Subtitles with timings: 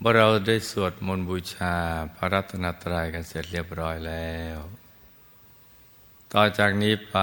[0.00, 1.74] เมื่อเราได้สวดมนต์บูชา
[2.16, 4.58] พระรัตนตรัยกันเสร็จเรียบร้อยแล้ว
[6.32, 7.18] ต่อจากนี้ไป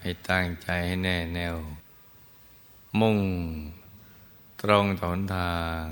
[0.00, 1.56] ให้ตั้งใจให้แน่แน่ว
[3.00, 3.18] มุ่ง
[4.62, 5.82] ตรงต่อหนทาง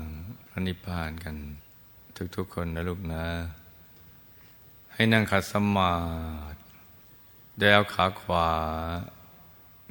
[0.49, 1.35] พระนิพพานกัน
[2.35, 3.25] ทุกๆคนนะลูกนะ
[4.93, 5.95] ให้นั่งขัดสมา
[6.53, 6.59] ธิ
[7.57, 8.49] โดยเอาขาขวา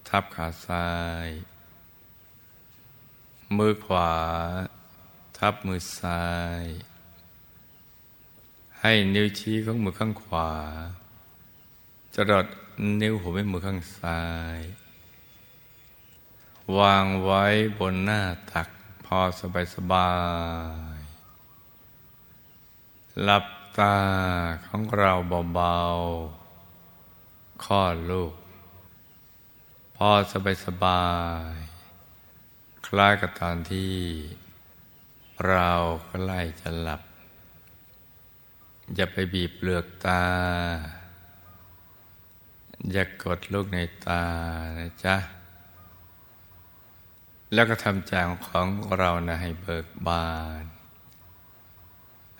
[0.09, 0.89] ทับขาซ้า
[1.27, 1.29] ย
[3.57, 4.11] มือขวา
[5.45, 6.25] ทับมือซ้า
[6.63, 6.65] ย
[8.81, 10.51] ให้นิ้วชี้ของมือข้างขวา
[12.15, 12.47] จรด
[13.01, 14.23] นิ้วหัวแม่มือข้างซ้า
[14.59, 14.61] ย
[16.79, 17.45] วางไว้
[17.79, 18.69] บนหน้าตัก
[19.05, 20.13] พอสบายสบา
[20.97, 20.99] ย
[23.23, 23.45] หลับ
[23.79, 23.97] ตา
[24.67, 25.13] ของเรา
[25.55, 28.35] เบาๆคลอลูก
[29.97, 31.07] พอสบายสบา
[31.55, 31.57] ย
[32.87, 33.95] คล้ายกับตอนที่
[35.47, 35.71] เรา
[36.07, 37.03] ใกล้จะหลับ
[38.95, 40.25] อย่าไปบีบเปลือกตา
[42.93, 44.25] อย่ากกดลูกในตา
[44.79, 45.17] นะจ๊ะ
[47.53, 48.13] แล้วก็ทำใจ
[48.47, 48.69] ของ
[48.99, 50.31] เรานะให้เบิกบา
[50.63, 50.65] น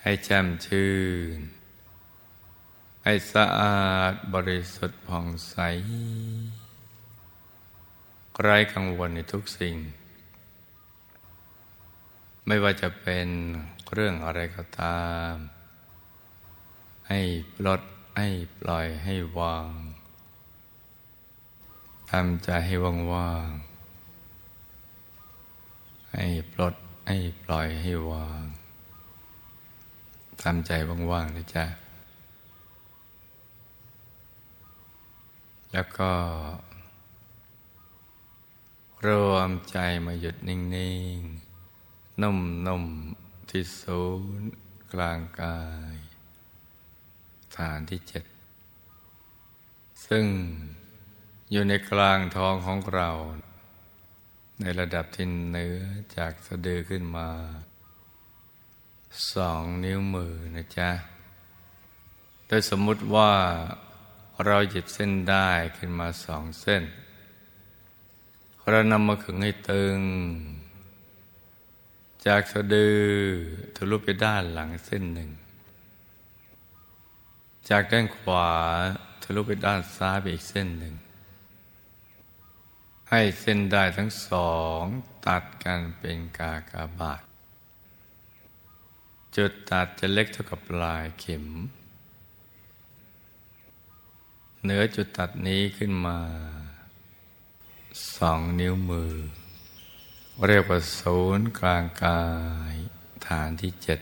[0.03, 0.93] ให้แจ่มชื่
[1.37, 1.39] น
[3.05, 5.57] ให้สะอาดบริสุทธิ์ผ่องใส
[8.41, 9.77] ไร้กังวลในทุกสิ่ง
[12.47, 13.29] ไม่ว่าจะเป็น
[13.93, 15.35] เรื่องอะไรก็ตาม
[17.09, 17.21] ให้
[17.57, 17.83] ปลด
[18.19, 18.29] ให้
[18.61, 19.73] ปล่อยให้วาง
[22.11, 22.75] ทำใจให้
[23.13, 23.73] ว่างๆ
[26.15, 26.75] ให้ปลด
[27.09, 28.43] ให้ปล่อยให้วาง
[30.43, 31.65] ทำใจว่างๆนะจ๊ะ
[35.73, 36.11] แล้วก็
[39.07, 40.59] รวมใจมาหยุดนิ่
[41.17, 41.52] ง ๆ
[42.21, 44.03] นุ่มๆที่ศู
[44.41, 44.53] นย์
[44.93, 45.61] กลางกา
[45.93, 45.95] ย
[47.57, 48.25] ฐานที่เจ็ด
[50.07, 50.25] ซึ่ง
[51.51, 53.11] อยู่ในกลางท้องของเรา
[54.61, 55.79] ในระดับที่เนื้อ
[56.17, 57.29] จากสะดือขึ้นมา
[59.35, 60.91] สองนิ้วมือนะจ๊ะ
[62.47, 63.33] โดยสมมุติว่า
[64.45, 66.83] เราหยิบเส้นได้ขึ้นมาสองเส้น
[68.71, 69.99] เรานำมาขึงให้ตึง
[72.27, 72.99] จากสะดือ
[73.77, 75.31] ทะลุไปด้านหลังเส้นหนึ่ง
[77.69, 78.51] จากด้านขวา
[79.23, 80.95] ทะลุไปด้านซ้ายไปอีกเส้นหนึ่ง
[83.11, 84.83] ให้เส้นได้ทั้งสอง
[85.27, 87.23] ตัดกันเป็นกากาบาท
[89.37, 91.47] จุดตัดจะเล็กเท่ากับปลายเข็ม
[94.63, 96.19] เหนือจุดตัดนี้ขึ้นมา
[98.17, 99.13] สองนิ้วมือ
[100.47, 102.23] เรียกว่าศูนย์กลางกา
[102.73, 102.75] ย
[103.29, 104.01] ฐานที่เจ็ด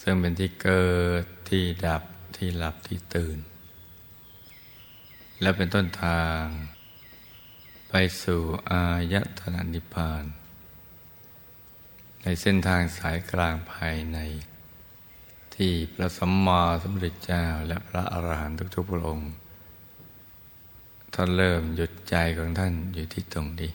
[0.00, 0.88] ซึ่งเป็นที่เกิ
[1.22, 2.02] ดที่ดับ
[2.36, 3.38] ที่หลับที่ตื่น
[5.40, 6.42] และเป็นต้นทาง
[7.88, 8.40] ไปสู่
[8.70, 10.24] อายตนะนิพพาน
[12.22, 14.18] ในเส้นทางสายกลางภายใน
[15.54, 19.30] ที่พระสัมมาสัมพุทธเจ้าและพระอาหารหันต์ทุกๆพระองค์
[21.14, 23.72] ท่านเริ่มหยุดใจของท่านอยู่ที่ตรงนี้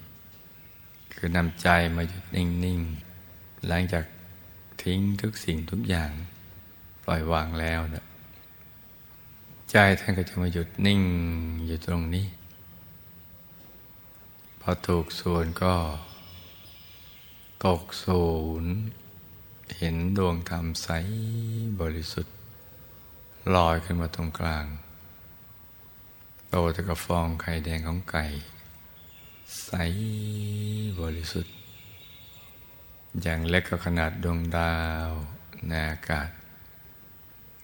[1.15, 2.79] คือนำใจมาหยุดนิ่ง
[3.21, 4.05] ๆ หลังจาก
[4.83, 6.11] ทิ้งทุกสิ่งทุกอย่าง
[7.03, 8.05] ปล่อยวางแล้วนะ
[9.71, 11.01] ใจท่านก็จะมาหยุดนิ่ง
[11.65, 12.27] อยู่ตรงนี้
[14.61, 15.73] พอถูกส่วนก็
[17.65, 18.25] ตกศู
[18.63, 18.73] นย์
[19.77, 20.87] เห็นดวงธรรมใส
[21.79, 22.35] บริสุทธิ์
[23.55, 24.65] ลอยขึ้นมาตรงกลาง
[26.49, 28.25] โตแต่กับฟองไข่แดงของไก่
[29.61, 29.71] ใส
[30.99, 31.53] บริสุทธิ์
[33.21, 34.73] อย่างเล็กก็ขนาดดวงดา
[35.07, 35.09] ว
[35.67, 36.29] ในอากาศ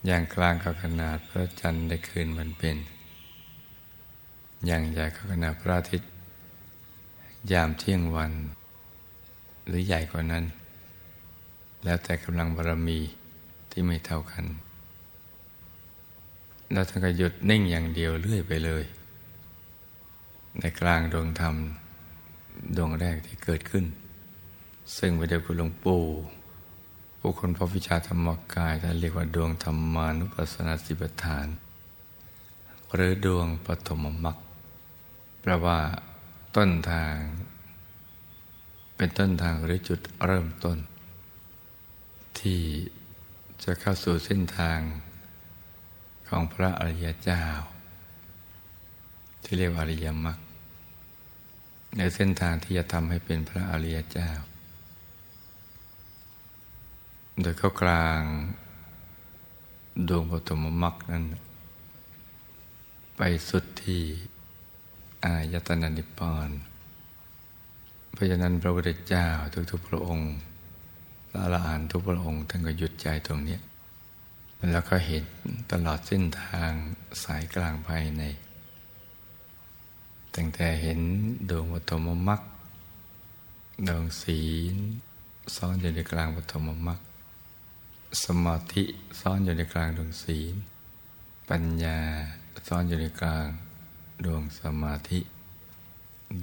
[0.05, 2.77] อย่างกลางก็ขนาดพระจันทร์ในคืนวันเป็น
[4.65, 6.09] อย่างใหญ่ก็ขนาดพระอาทิตย์
[7.51, 8.33] ยามเที่ยงวัน
[9.67, 10.45] หรือใหญ่กว่านั้น
[11.83, 12.99] แล้วแต่กำลังบารมี
[13.71, 14.45] ที่ไม่เท่ากัน
[16.71, 18.83] แล้วท่านก็หยุดนิ่งอย่างเดียวเรื่อยไปเลย
[20.57, 21.55] ในกลางดวงธรรม
[22.77, 23.85] ดวงแรกที่เกิดขึ้น
[24.97, 26.03] ซึ่งพระเดชคุณหลวงปู่
[27.19, 31.47] ผู้คนพบวิชาธรรมกายท่านเรียกว่าดวงธรรมานุปัสสนาสิบฐาน
[32.93, 34.37] หรือดวงปฐมมรรค
[35.41, 35.79] แปลว่า
[36.55, 37.15] ต้นทาง
[38.95, 40.77] เป็นต้นทางหรือจุดเริ่มต้น
[42.39, 42.61] ที่
[43.63, 44.79] จะเข้าสู่เส้นทาง
[46.27, 47.43] ของพระอริยเจ้า
[49.43, 50.39] ที่เรียกว่าอริยมรรค
[51.97, 54.29] ในเส้นทางที่จะทำให้เป็นพระอริยเจ้า
[57.41, 58.21] โดยเข้ากลาง
[60.07, 61.23] ดวงปฐมมรรคนั้น
[63.17, 64.01] ไปสุดที่
[65.25, 66.49] อายตนะนิพพาน
[68.13, 69.27] เพราะฉะนั้นพระพุทธเจ้า
[69.71, 70.33] ทุกๆพระองค์
[71.29, 73.57] พระอรหันตุกพระองค์ท่านก็หยุดใจตรงนี้
[74.71, 75.23] แล้วก็เห็น
[75.71, 76.71] ตลอดเส้นทาง
[77.23, 78.23] สายกลางภายใน
[80.35, 80.99] ตั้งแต่เห็น
[81.49, 82.41] ดวงปฐมมรรค
[83.87, 84.41] ดวงศี
[84.73, 84.75] ล
[85.55, 86.99] ซ้อนอยู่ในกลางปฐมมรรค
[88.23, 88.83] สมาธิ
[89.19, 90.55] ซ้อนอยู่ในกลางดวงศีล
[91.49, 91.97] ปัญญา
[92.67, 93.45] ซ้อนอยู่ในกลาง
[94.25, 95.19] ดวงสมาธิ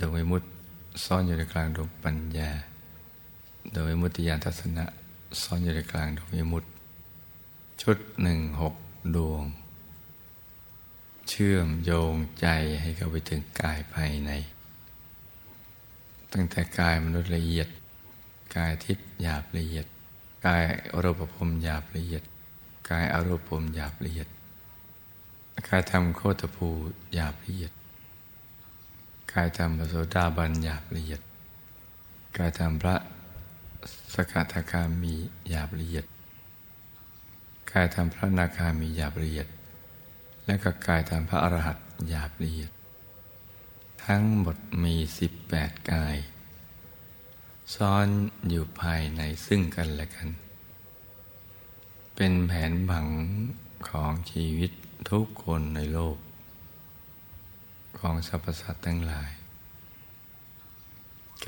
[0.00, 0.48] ดวงวิมุตติ
[1.04, 2.50] ซ่อนอยู่ในกลางดวงปัญญา
[3.72, 4.84] โดยมุติยานทัศนะ
[5.42, 6.68] ซ่อนอยู่ในกลางดวงวิมุตติ
[7.82, 8.74] ชุดหนึ่งหก
[9.16, 9.44] ดวง
[11.28, 12.46] เชื่อมโยงใจ
[12.80, 14.30] ให้เข้าไปถึงกายภายใน
[16.32, 17.68] ตั้งแต่กายมนุษย์ละเอียด
[18.56, 19.86] กายทิพย์หยาบละเอียด
[20.46, 20.62] กาย
[20.92, 22.22] อรูปภพหยาบละเอียด
[22.90, 24.28] กายอรูปภพหยาบละเอียด
[25.68, 26.68] กายธรรมโคตภู
[27.14, 27.72] หยาบละเอียด
[29.32, 31.20] กายธรรมพระโสดาบันหยาบละเอียด
[32.36, 32.96] กายธรรมพระ
[34.14, 35.14] สกทาคามี
[35.50, 36.06] หยาบละเอียด
[37.70, 39.48] กายธรรมพระนาคามีหยาบละเอียด
[40.46, 42.70] และก็กายธรรมพระอรหันต์หยาบละเอียด
[44.06, 46.16] ทั้งหมดมีสิบแปดกาย
[47.74, 48.06] ซ้อน
[48.48, 50.28] อยู่ภายในซึ่งกันและกัน
[52.16, 53.08] เป็นแผนผัง
[53.88, 54.70] ของชีวิต
[55.10, 56.16] ทุกคนในโลก
[57.98, 59.30] ของสรรพสัตว์ทั้งหลาย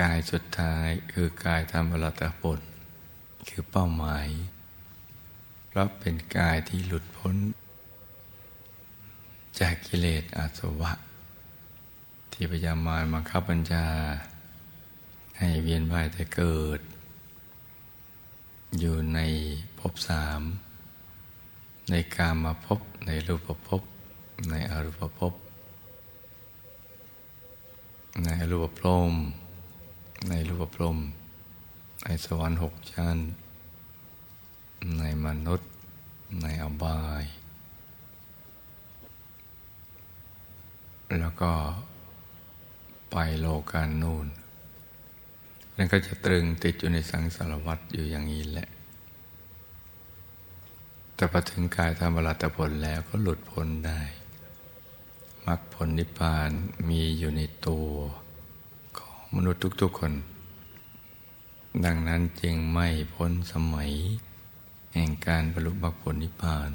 [0.00, 2.60] กายสุดท้ายคือกายธรรมรัตผล
[3.48, 4.26] คือเป้าหมาย
[5.68, 7.36] เพราะเป็นกายที่หลุดพ้น
[9.60, 10.92] จากกิเลสอาสวะ
[12.32, 13.86] ที่พยายามมาบังคับบัญชา
[15.38, 16.80] ให้เวียนว่ายแต่เกิด
[18.78, 19.20] อยู่ใน
[19.78, 20.40] ภพสาม
[21.90, 23.82] ในกามาภพในรูปภพ
[24.50, 25.32] ในอรูปภพ
[28.24, 29.12] ในรูปพรม
[30.28, 30.98] ในรูปพรม
[32.04, 33.16] ในสวรรค์หกชั้น
[34.98, 35.68] ในมนุษย์
[36.42, 37.24] ในอบาย
[41.20, 41.52] แล้วก็
[43.10, 44.26] ไปโลกานูน
[45.76, 48.68] นั่นก็จะตรึงติดอยู่ในสังสารวัฏอยู่อย่างนี้แหละ
[51.14, 54.02] แต่พอถึงกายธรรมรัตผลแล้วก็หลุดพ้นได้
[55.46, 56.50] มรรคผลนิพพาน
[56.88, 57.88] มีอยู่ในตัว
[58.98, 60.12] ของมนุษย์ทุก ๆคน
[61.84, 63.92] ดังนั้นจึงไม่พ้นสมัย
[64.94, 66.70] แห่งการบรรลุมรรคผลนิพพาน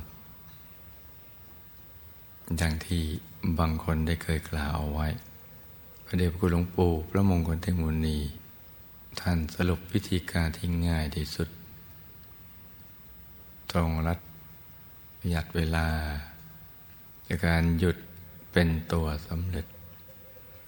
[2.62, 3.04] ดังที่
[3.60, 5.08] บางคนได้เคยกล่าวเอาไว้
[6.06, 8.20] พระเดชพระคุณหลวงปู่พระมงคลเทมุนี
[9.20, 11.50] ท่านสรุปวิธีการที่ง่ายที่สุด
[13.72, 14.20] ตรงรัด
[15.18, 15.88] ประหยัดเวลา
[17.26, 17.98] ในการหยุด
[18.52, 19.66] เป็นตัวสำเร็จ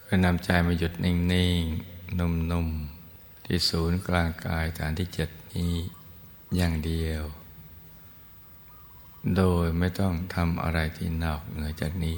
[0.03, 1.15] คือนำใจมาหยุดนิ่
[1.59, 5.73] งๆ นุ่มๆ ที่ศูนย์กลางกายฐานที่เจ็ดนี้
[6.55, 7.23] อย่างเดียว
[9.33, 12.17] โดยไม่ต้องทำอะไรที่นอกเหนือจากนี้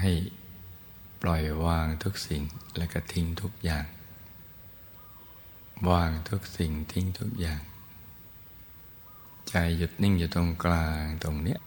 [0.00, 0.12] ให้
[1.22, 2.42] ปล่อยวางทุกสิ่ง
[2.76, 3.86] และก็ทิ้งทุกอย่าง
[5.90, 7.62] วางทุกสิ่งทิ้งทุกอย่าง
[9.48, 11.60] ใจหยุดนิ่งอยู่ตรงกลางตรงเนี้ย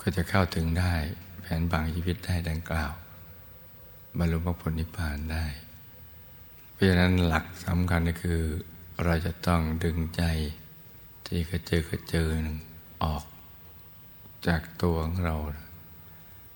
[0.00, 0.92] ก็จะเข้าถึงได้
[1.40, 2.92] แผนบางชีวิตได้ดังกล่าว
[4.18, 5.46] บรรลุมรรคผลนิพพานได้
[6.72, 8.40] เพราะฉะนั้นหลักสำคัญก็คือ
[9.04, 10.22] เราจะต้องดึงใจ
[11.26, 12.38] ที่กระเจอกระเจิง
[13.02, 13.24] ออก
[14.46, 15.36] จากตัวของเรา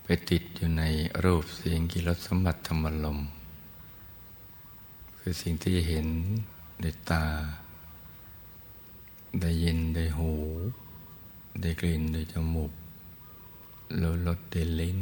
[0.02, 0.82] ไปติดอยู่ใน
[1.24, 3.18] รูปเสียงกิรสสมบัติธรรมลม
[5.18, 6.08] คือสิ่งที่เห็น
[6.82, 7.24] ด้วยตา
[9.40, 10.32] ได้ยินด้วยหู
[11.60, 12.72] ได้กลิ่นด้วยจมูก
[13.98, 15.00] เราลดเดลิ้น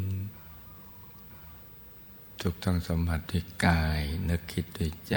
[2.40, 5.16] ทุกต้องสมผัสด้วยกาย นึกคิดด้วยใจ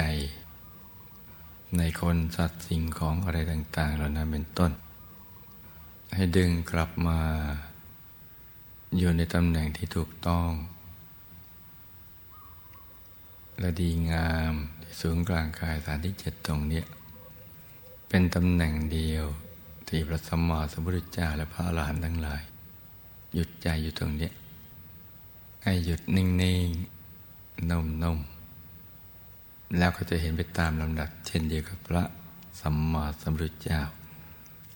[1.77, 4.71] ในคนสัตว์สิ่งของอะไรต่าง ๆ เหล่านั้นเป็นต้น
[6.15, 7.19] ให้ดึงกลับมา
[8.97, 10.49] อยู่ในตำแหน่งที่ถูกต้อง
[13.59, 16.83] และดีงามที่สูงกลางกายฐานที่เจ็ดตรงนี้
[18.09, 19.25] เป็นตำแหน่งเดียว
[19.87, 22.43] ที่พระสัมมาสัมพุทธเจ้าและพระอรหันต์ทั้งหลาย
[23.33, 24.29] หยุดใจอยู่ตรงนี้
[25.63, 26.25] ให้หยุดนิ่
[26.67, 26.69] ง
[27.17, 28.34] ๆนุ่มๆ
[29.77, 32.03] แล้วก็จะเห็นไปตามลำดับ เช่นเดียวกับพระ
[32.59, 33.81] สัมมาสัมพุทธเจ้า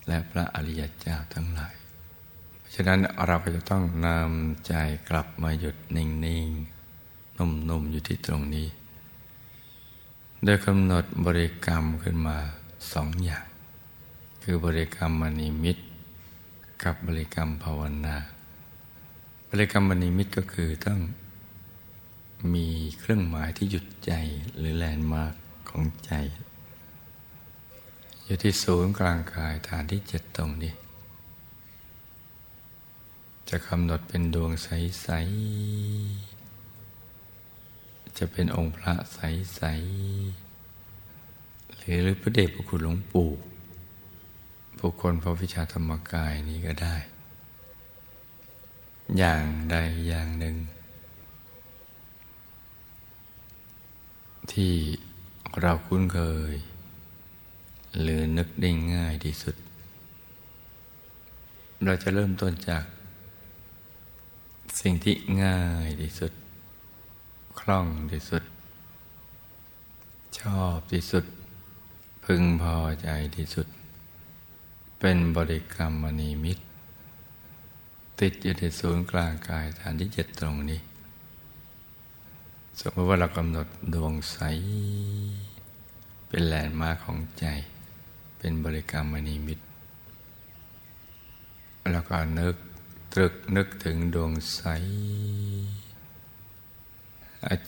[0.07, 1.75] และพระอริยเจ้าทั้งหลาย
[2.59, 4.73] เพราะฉะนั้นเราก็จะต้องนำใจ
[5.09, 6.07] กลับมาหยุดนิ่
[6.45, 8.67] งๆนุ่มๆอยู่ที่ตรงนี้
[10.43, 12.37] โดยกำหนดบริกรรมขึ้นมา
[12.93, 13.45] สองอย่าง
[14.43, 15.83] คือบริกรรมมณีมิตร
[16.83, 18.15] กับบริกรรมภาวนา
[19.49, 20.99] บริกรรมมณีมิตรก็คือต้อง
[22.53, 22.67] มี
[22.99, 24.11] เครื่องหมายที่หยุดใจ
[24.57, 25.35] หรือแลนด์มาร์ก
[25.69, 26.11] ของใจ
[28.23, 30.73] อยู่ที่ศูนย์กลางกายฐานที่เจ็ดตรงนี้
[33.49, 35.09] จะกำหนดเป็นดวงใส
[36.39, 36.49] ๆ
[38.17, 39.61] จะเป็นองค์พระใส
[40.85, 43.29] ๆ หรือพระเดชพระคุณหลวงปู่
[44.77, 46.95] ผู้คนพระวิชาธรรมกายนี้ก็ได้
[49.17, 49.75] อย่างใด
[50.07, 50.55] อย่างหนึ่ง
[54.53, 54.73] ที่
[55.61, 56.19] เราคุ้นเค
[56.51, 56.53] ย
[58.01, 59.55] หรือนึกได้ง่ายที่สุด
[61.85, 62.83] เราจะเริ่มต้นจาก
[64.79, 66.31] สิ่งที่ง่ายที่สุด
[67.59, 68.43] คล่องที่สุด
[70.39, 71.25] ชอบที่สุด
[72.25, 73.67] พึงพอใจที่สุด
[74.99, 76.63] เป็นบริกรรมมณีมิตร
[78.19, 80.81] ติดอยู่ในศูนย์กลางกายฐานที่เจ็ดตรงนี้
[82.79, 84.37] สมมติว่าเรากำหนดดวงใส
[86.27, 87.45] เป็นแลนด์มาของใจ
[88.37, 89.65] เป็นบริกรรมมณีมิตร
[91.91, 92.55] แล้วก็นึก
[93.13, 94.61] ตรึกนึกถึงดวงใส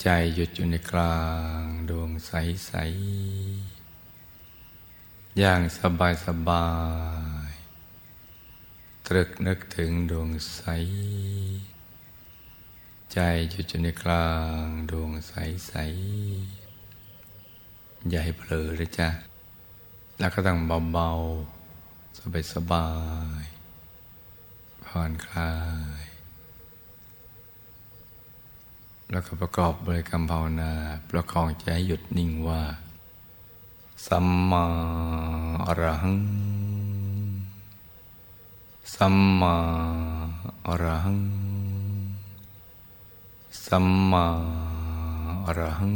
[0.02, 1.20] ใจหยุดอยู่ในกลา
[1.60, 2.32] งดวงใส
[2.68, 2.74] ใส
[5.38, 6.68] อย่างสบายสบา
[7.50, 7.54] ย
[9.08, 10.62] ตรึกนึกถึงดวงใส
[13.14, 14.30] ใจหยุดอยู่ในกลา
[14.62, 19.10] งดวงใสๆอย่าให้เผลอเลยจ้ะ
[20.20, 20.60] แล้วก็ต้อง
[20.92, 22.88] เบาๆ สบา
[23.42, 25.54] ยๆผ่อนคลา
[26.02, 26.04] ย
[29.12, 30.74] แล้วก็ประกอบบริกรรมภาวนา
[31.10, 32.62] ประคองใจหยุดนิ่งว่า
[34.08, 34.66] สัมมา
[35.66, 36.20] อรหัง
[38.96, 39.56] สัมมา
[40.68, 41.41] อรหัง
[43.76, 44.28] สัมมา
[45.46, 45.96] อรหัง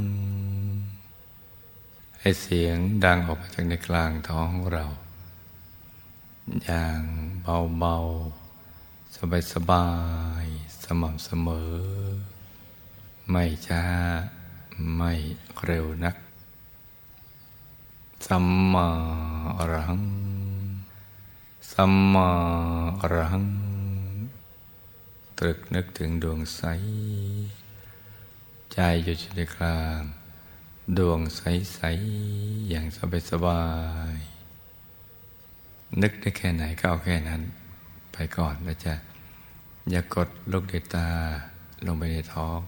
[2.20, 4.86] ให้เสียงดังออกมาจากในกลางท้องของเรา
[6.63, 7.01] อย่าง
[7.79, 9.15] เบาๆ
[9.53, 9.88] สบา
[10.44, 11.74] ยๆ สม่ำเสมอ
[13.29, 13.84] ไม่ช้า
[14.96, 15.12] ไม่
[15.65, 16.15] เร็วนัก
[18.27, 18.88] สัมมา
[19.58, 20.03] อรหัง
[21.72, 22.29] สัมมา
[23.01, 23.46] อรหัง
[25.38, 26.62] ตรึกนึกถึงดวงใส
[28.75, 30.00] ใจอยู่ในกลาง
[30.98, 31.79] ดวงใส
[32.24, 33.63] ๆ อย่างสบายสบา
[34.15, 34.17] ย
[36.01, 37.41] นึกได้แค่ไหนก็เอาแค่นั้น
[38.13, 38.96] ไปก่อนนะจ๊ะ
[39.89, 41.08] อย่ากดลูกเดตา
[41.86, 42.60] ลงไปในท้อง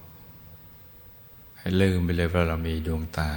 [1.58, 3.32] ให้ลืมไปเลยว่าเรามีดวงตา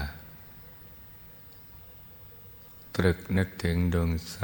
[2.96, 4.38] ตรึกนึกถึงดวงใส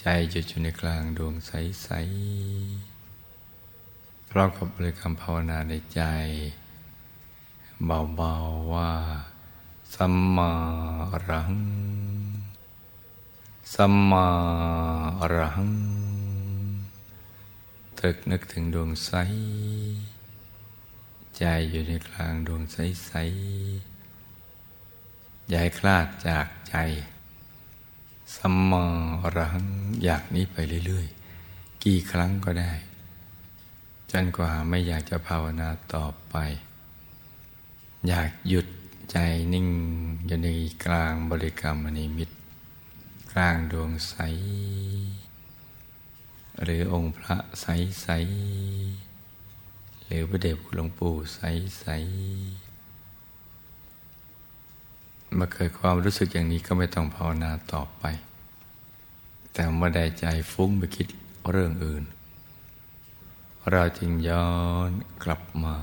[0.00, 2.91] ใจอยู่ในกลาง ดวงใส ๆ
[4.34, 6.02] พร้อมกับบริกรรมภาวนาในใจ
[7.86, 8.92] เบาๆว่า
[9.94, 10.52] สัมมา
[11.28, 11.54] รัง
[13.74, 14.28] สัมมา
[15.36, 15.66] รัง
[18.00, 19.12] ตึกนึกถึงดวงใส
[21.38, 26.76] ใจอยู่ในกลางดวงใสๆอย่าให้คลาดจากใจ
[28.36, 28.84] สัมมา
[29.38, 29.62] รัง
[30.04, 31.06] อยากนี้ไปเรื่อย
[31.44, 32.72] ๆ กี่ครั้งก็ได้
[34.12, 36.34] จนกว่าไม่อยากจะภาวนาต่อไป
[38.08, 38.66] อยากหยุด
[39.10, 39.16] ใจ
[39.52, 39.68] นิ่ง
[40.26, 40.48] อยู่ใน
[40.84, 42.30] กลางบริกรรมนิมิต
[43.32, 44.14] กลางดวงใส
[46.62, 47.66] หรือองค์พระใส
[48.02, 48.08] ใส
[50.04, 51.40] หรือพระเดชคุณหลวงปู่ใส
[51.78, 51.86] ใส
[55.38, 58.04] มาเกิดความรู้สึกอย่างนี้ก็ไม่ต้องภาวนาต่อไป
[59.52, 61.06] แต่เมื่อใดใจฟุ้งไปคิด
[61.50, 62.04] เรื่องอื่น
[63.70, 64.50] เราจึงย้อ
[64.88, 64.90] น
[65.24, 65.76] กลับมา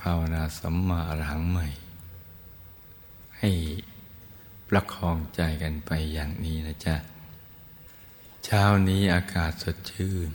[0.00, 1.66] ภาวนาสัมมาอรหังใหม่
[3.38, 3.50] ให้
[4.68, 6.96] ประคองใจกันไปอย่างนี้นะจ๊ะ
[8.44, 10.30] เช้านี้อากาศสดชื่น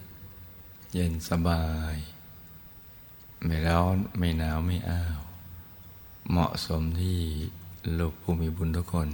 [0.93, 1.97] เย็นสบาย
[3.45, 5.19] ไม่ร้อนไม่หนาวไม่อ้าว
[6.29, 7.19] เหมาะสมที่
[7.99, 9.09] ลูกผู้มีบุญทุกคน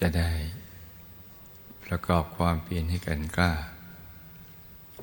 [0.00, 0.30] จะได้
[1.84, 3.52] ประกอบความเปลี่ยนให้กันกล้า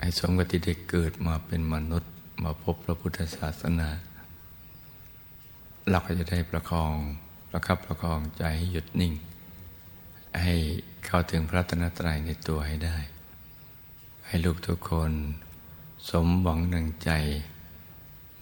[0.02, 2.12] ให้สมกับที่ได้เกิดมาเป็นมนุษย์
[2.44, 3.90] มาพบพระพุทธศาสนา
[5.90, 6.94] เราก็จะได้ประคอง
[7.50, 9.14] ประคับประคองใจให้หยุดนิ่ง
[10.42, 10.56] ให้
[11.06, 12.98] เข้าถึงพระตนตรัยในตัวให้ได้
[14.28, 15.12] ให้ลูกทุกคน
[16.10, 17.12] สมหวังดังใจ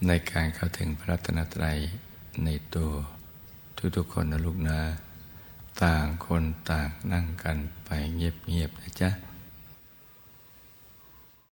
[0.06, 1.78] ในการเข้าถึงพระตนตรัย
[2.44, 2.92] ในตัว
[3.96, 4.78] ทุกๆคนนะลูกนะ
[5.82, 9.10] ต่างคนต่างนั่งกันไปเงียบๆนะจ๊ะ